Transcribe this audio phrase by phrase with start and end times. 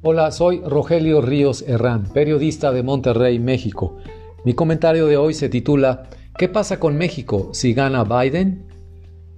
[0.00, 3.96] Hola, soy Rogelio Ríos Herrán, periodista de Monterrey, México.
[4.44, 8.68] Mi comentario de hoy se titula ¿Qué pasa con México si gana Biden?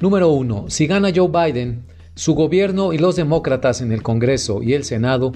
[0.00, 0.66] Número 1.
[0.68, 5.32] Si gana Joe Biden, su gobierno y los demócratas en el Congreso y el Senado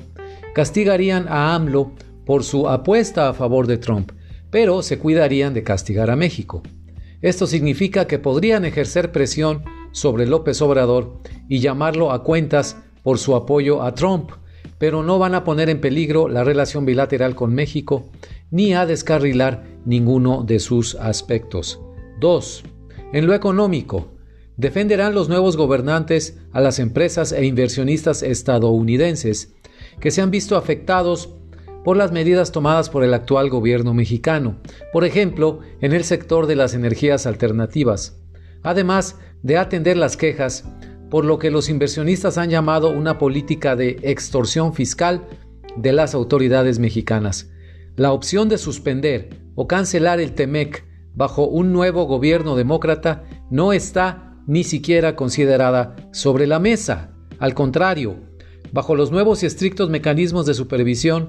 [0.54, 1.92] castigarían a AMLO
[2.26, 4.12] por su apuesta a favor de Trump,
[4.50, 6.62] pero se cuidarían de castigar a México.
[7.22, 13.34] Esto significa que podrían ejercer presión sobre López Obrador y llamarlo a cuentas por su
[13.34, 14.30] apoyo a Trump,
[14.78, 18.10] pero no van a poner en peligro la relación bilateral con México
[18.50, 21.80] ni a descarrilar ninguno de sus aspectos.
[22.20, 22.64] 2.
[23.12, 24.12] En lo económico,
[24.56, 29.54] defenderán los nuevos gobernantes a las empresas e inversionistas estadounidenses
[30.00, 31.34] que se han visto afectados
[31.84, 34.56] por las medidas tomadas por el actual gobierno mexicano,
[34.92, 38.16] por ejemplo, en el sector de las energías alternativas,
[38.62, 40.64] además de atender las quejas
[41.14, 45.22] por lo que los inversionistas han llamado una política de extorsión fiscal
[45.76, 47.52] de las autoridades mexicanas.
[47.94, 54.34] La opción de suspender o cancelar el TEMEC bajo un nuevo gobierno demócrata no está
[54.48, 57.14] ni siquiera considerada sobre la mesa.
[57.38, 58.16] Al contrario,
[58.72, 61.28] bajo los nuevos y estrictos mecanismos de supervisión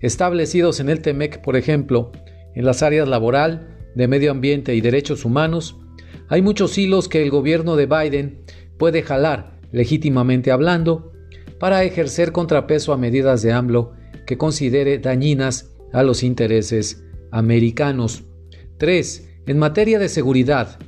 [0.00, 2.10] establecidos en el TEMEC, por ejemplo,
[2.56, 5.76] en las áreas laboral, de medio ambiente y derechos humanos,
[6.28, 8.44] hay muchos hilos que el gobierno de Biden
[8.80, 11.12] puede jalar, legítimamente hablando,
[11.58, 13.92] para ejercer contrapeso a medidas de AMLO
[14.26, 18.24] que considere dañinas a los intereses americanos.
[18.78, 19.42] 3.
[19.48, 20.78] En materia de seguridad,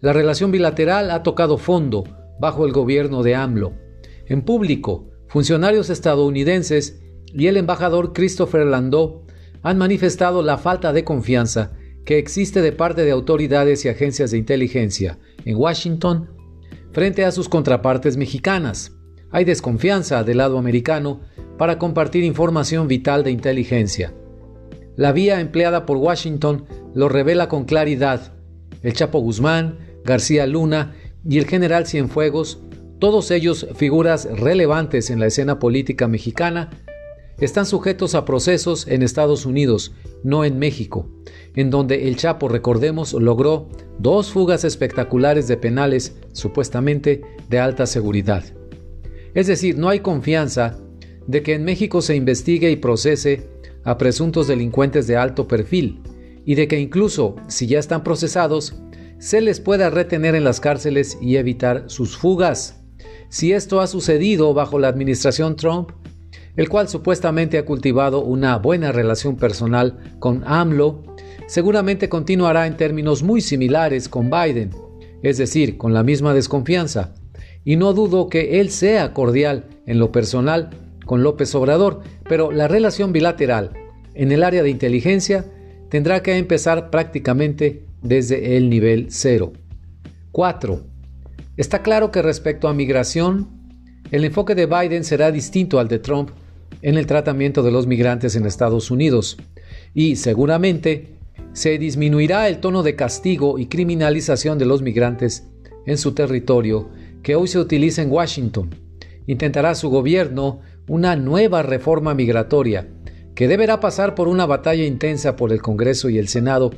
[0.00, 2.02] la relación bilateral ha tocado fondo
[2.40, 3.72] bajo el gobierno de AMLO.
[4.26, 7.00] En público, funcionarios estadounidenses
[7.32, 9.26] y el embajador Christopher Landau
[9.62, 11.70] han manifestado la falta de confianza
[12.04, 16.37] que existe de parte de autoridades y agencias de inteligencia en Washington
[16.98, 18.90] frente a sus contrapartes mexicanas.
[19.30, 21.20] Hay desconfianza del lado americano
[21.56, 24.12] para compartir información vital de inteligencia.
[24.96, 26.64] La vía empleada por Washington
[26.96, 28.32] lo revela con claridad.
[28.82, 32.64] El Chapo Guzmán, García Luna y el general Cienfuegos,
[32.98, 36.70] todos ellos figuras relevantes en la escena política mexicana,
[37.40, 39.94] están sujetos a procesos en Estados Unidos,
[40.24, 41.08] no en México,
[41.54, 43.68] en donde el Chapo, recordemos, logró
[43.98, 48.44] dos fugas espectaculares de penales supuestamente de alta seguridad.
[49.34, 50.78] Es decir, no hay confianza
[51.26, 53.48] de que en México se investigue y procese
[53.84, 56.00] a presuntos delincuentes de alto perfil
[56.44, 58.74] y de que incluso si ya están procesados,
[59.18, 62.80] se les pueda retener en las cárceles y evitar sus fugas.
[63.28, 65.90] Si esto ha sucedido bajo la administración Trump,
[66.58, 71.04] el cual supuestamente ha cultivado una buena relación personal con AMLO,
[71.46, 74.72] seguramente continuará en términos muy similares con Biden,
[75.22, 77.14] es decir, con la misma desconfianza.
[77.64, 80.70] Y no dudo que él sea cordial en lo personal
[81.06, 83.70] con López Obrador, pero la relación bilateral
[84.14, 85.44] en el área de inteligencia
[85.90, 89.52] tendrá que empezar prácticamente desde el nivel cero.
[90.32, 90.82] 4.
[91.56, 93.46] Está claro que respecto a migración,
[94.10, 96.30] el enfoque de Biden será distinto al de Trump
[96.82, 99.38] en el tratamiento de los migrantes en Estados Unidos
[99.94, 101.18] y seguramente
[101.52, 105.48] se disminuirá el tono de castigo y criminalización de los migrantes
[105.86, 106.88] en su territorio
[107.22, 108.74] que hoy se utiliza en Washington.
[109.26, 112.88] Intentará su gobierno una nueva reforma migratoria
[113.34, 116.72] que deberá pasar por una batalla intensa por el Congreso y el Senado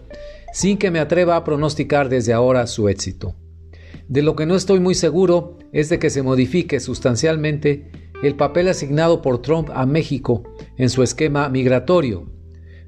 [0.53, 3.35] sin que me atreva a pronosticar desde ahora su éxito.
[4.09, 7.91] De lo que no estoy muy seguro es de que se modifique sustancialmente
[8.23, 10.43] el papel asignado por Trump a México
[10.77, 12.31] en su esquema migratorio.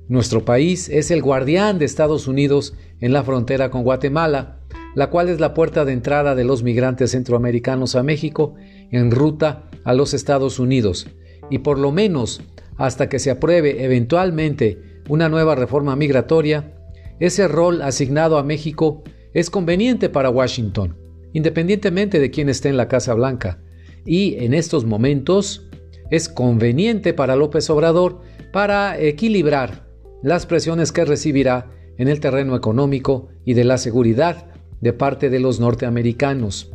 [0.09, 4.61] Nuestro país es el guardián de Estados Unidos en la frontera con Guatemala,
[4.95, 8.55] la cual es la puerta de entrada de los migrantes centroamericanos a México
[8.91, 11.09] en ruta a los Estados Unidos,
[11.51, 12.43] y por lo menos
[12.77, 16.75] hasta que se apruebe eventualmente una nueva reforma migratoria,
[17.21, 20.97] ese rol asignado a México es conveniente para Washington,
[21.33, 23.61] independientemente de quién esté en la Casa Blanca,
[24.05, 25.69] y en estos momentos
[26.11, 28.21] es conveniente para López Obrador
[28.53, 29.87] para equilibrar
[30.23, 34.47] las presiones que recibirá en el terreno económico y de la seguridad
[34.81, 36.71] de parte de los norteamericanos.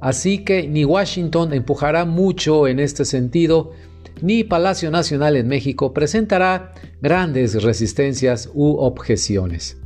[0.00, 3.72] Así que ni Washington empujará mucho en este sentido,
[4.22, 6.72] ni Palacio Nacional en México presentará
[7.02, 9.78] grandes resistencias u objeciones.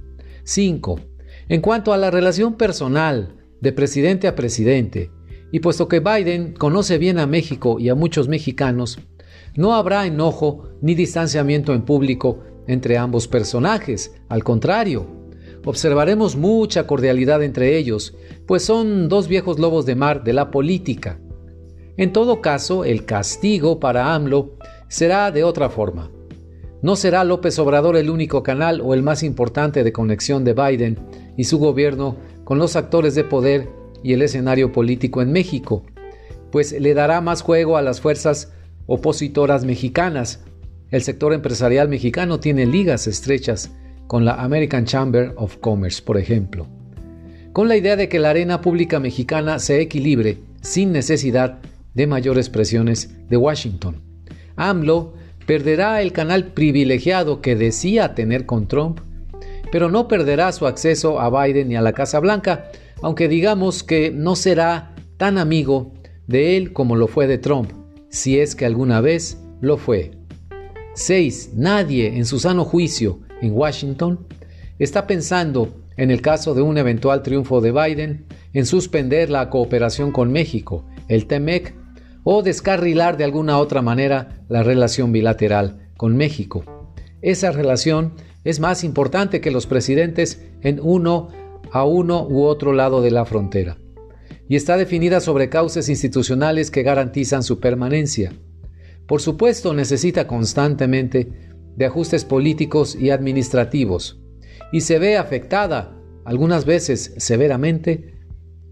[0.44, 1.00] 5.
[1.48, 5.10] En cuanto a la relación personal de presidente a presidente,
[5.52, 8.98] y puesto que Biden conoce bien a México y a muchos mexicanos,
[9.56, 15.06] no habrá enojo ni distanciamiento en público entre ambos personajes, al contrario,
[15.64, 18.14] observaremos mucha cordialidad entre ellos,
[18.46, 21.20] pues son dos viejos lobos de mar de la política.
[21.96, 24.56] En todo caso, el castigo para AMLO
[24.88, 26.10] será de otra forma.
[26.82, 30.98] No será López Obrador el único canal o el más importante de conexión de Biden
[31.36, 33.68] y su gobierno con los actores de poder
[34.02, 35.84] y el escenario político en México,
[36.50, 38.52] pues le dará más juego a las fuerzas
[38.86, 40.40] opositoras mexicanas.
[40.90, 43.70] El sector empresarial mexicano tiene ligas estrechas
[44.06, 46.66] con la American Chamber of Commerce, por ejemplo,
[47.52, 51.60] con la idea de que la arena pública mexicana se equilibre sin necesidad
[51.94, 54.02] de mayores presiones de Washington.
[54.56, 55.14] AMLO
[55.46, 59.00] perderá el canal privilegiado que decía tener con Trump,
[59.72, 62.70] pero no perderá su acceso a Biden ni a la Casa Blanca,
[63.02, 65.92] aunque digamos que no será tan amigo
[66.26, 67.72] de él como lo fue de Trump,
[68.08, 70.12] si es que alguna vez lo fue.
[70.94, 71.52] 6.
[71.54, 74.26] Nadie en su sano juicio en Washington
[74.78, 80.12] está pensando, en el caso de un eventual triunfo de Biden, en suspender la cooperación
[80.12, 81.74] con México, el TEMEC,
[82.22, 86.64] o descarrilar de alguna otra manera la relación bilateral con México.
[87.22, 88.14] Esa relación
[88.44, 91.28] es más importante que los presidentes en uno
[91.72, 93.78] a uno u otro lado de la frontera,
[94.48, 98.32] y está definida sobre cauces institucionales que garantizan su permanencia.
[99.06, 101.28] Por supuesto, necesita constantemente
[101.76, 104.20] de ajustes políticos y administrativos,
[104.72, 108.14] y se ve afectada, algunas veces severamente,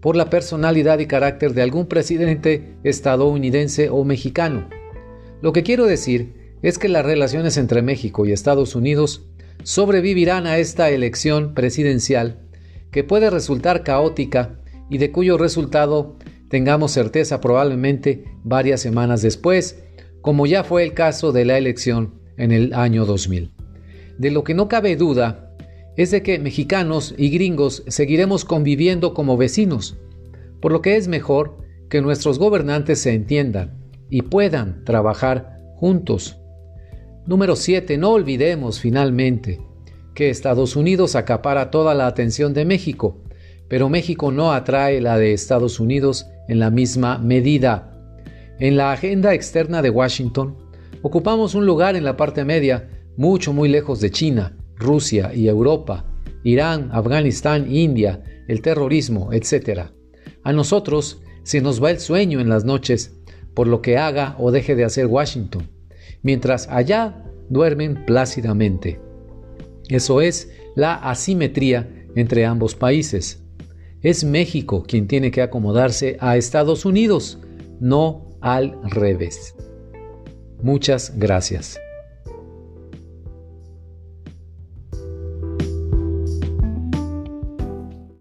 [0.01, 4.69] por la personalidad y carácter de algún presidente estadounidense o mexicano.
[5.41, 9.25] Lo que quiero decir es que las relaciones entre México y Estados Unidos
[9.63, 12.48] sobrevivirán a esta elección presidencial
[12.91, 14.59] que puede resultar caótica
[14.89, 16.17] y de cuyo resultado
[16.49, 19.83] tengamos certeza probablemente varias semanas después,
[20.21, 23.51] como ya fue el caso de la elección en el año 2000.
[24.17, 25.55] De lo que no cabe duda
[25.95, 29.97] es de que mexicanos y gringos seguiremos conviviendo como vecinos,
[30.61, 31.57] por lo que es mejor
[31.89, 33.77] que nuestros gobernantes se entiendan
[34.09, 36.39] y puedan trabajar juntos.
[37.25, 37.97] Número 7.
[37.97, 39.59] No olvidemos finalmente
[40.19, 43.17] que Estados Unidos acapara toda la atención de México,
[43.69, 47.97] pero México no atrae la de Estados Unidos en la misma medida.
[48.59, 50.57] En la agenda externa de Washington,
[51.01, 56.05] Ocupamos un lugar en la parte media, mucho muy lejos de China, Rusia y Europa,
[56.43, 59.91] Irán, Afganistán, India, el terrorismo, etc.
[60.43, 63.15] A nosotros se nos va el sueño en las noches
[63.53, 65.69] por lo que haga o deje de hacer Washington,
[66.21, 69.08] mientras allá duermen plácidamente.
[69.89, 73.43] Eso es la asimetría entre ambos países.
[74.01, 77.39] Es México quien tiene que acomodarse a Estados Unidos,
[77.79, 79.55] no al revés.
[80.61, 81.79] Muchas gracias.